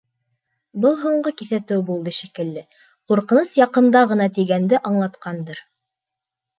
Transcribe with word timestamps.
Был 0.85 0.95
һуңғы 1.03 1.33
киҫәтеү 1.41 1.83
булды, 1.91 2.15
шикелле, 2.21 2.65
ҡурҡыныс 3.13 3.55
яҡында 3.63 4.05
ғына 4.15 4.31
тигәнде 4.41 4.85
аңлатҡандыр. 4.93 5.67